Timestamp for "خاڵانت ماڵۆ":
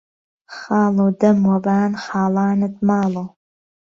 2.03-3.25